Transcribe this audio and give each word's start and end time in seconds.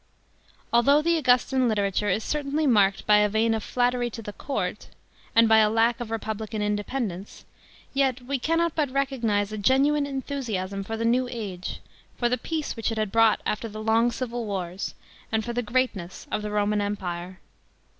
Although 0.73 1.03
the 1.03 1.15
Augustan 1.17 1.67
literature 1.67 2.09
is 2.09 2.23
certainly 2.23 2.65
marked 2.65 3.05
by 3.05 3.17
a 3.17 3.29
vein 3.29 3.53
of 3.53 3.63
flattery 3.63 4.09
to 4.09 4.23
the 4.23 4.33
court, 4.33 4.87
and 5.35 5.47
by 5.47 5.59
a 5.59 5.69
luck 5.69 5.99
of 5.99 6.09
republican 6.09 6.59
independence, 6.59 7.45
yet 7.93 8.19
we 8.23 8.39
cannot 8.39 8.73
but 8.73 8.89
recognise 8.89 9.51
a 9.51 9.59
genuine 9.59 10.07
enthusiasm 10.07 10.83
for 10.83 10.97
the 10.97 11.05
new 11.05 11.27
age, 11.29 11.81
for 12.17 12.29
the 12.29 12.39
peace 12.39 12.75
which 12.75 12.91
it 12.91 12.97
had 12.97 13.11
brought 13.11 13.41
after 13.45 13.69
the 13.69 13.79
long 13.83 14.11
civil 14.11 14.47
wars, 14.47 14.95
and 15.31 15.45
for 15.45 15.53
the 15.53 15.61
great 15.61 15.95
ness 15.95 16.25
of 16.31 16.41
the 16.41 16.49
Roman 16.49 16.81
Empire. 16.81 17.39